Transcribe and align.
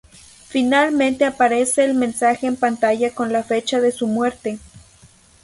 Finalmente 0.47 1.25
aparece 1.25 1.85
el 1.85 1.93
mensaje 1.93 2.47
en 2.47 2.55
pantalla 2.55 3.13
con 3.13 3.31
la 3.31 3.43
fecha 3.43 3.79
de 3.79 3.91
su 3.91 4.07
muerte. 4.07 4.57